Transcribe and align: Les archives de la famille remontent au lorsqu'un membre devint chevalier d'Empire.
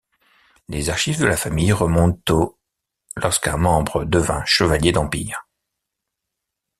Les 0.67 0.89
archives 0.89 1.19
de 1.19 1.27
la 1.27 1.37
famille 1.37 1.71
remontent 1.71 2.33
au 2.33 2.59
lorsqu'un 3.17 3.57
membre 3.57 4.03
devint 4.03 4.43
chevalier 4.45 4.91
d'Empire. 4.91 5.47